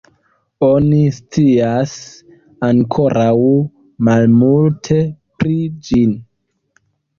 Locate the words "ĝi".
5.91-6.05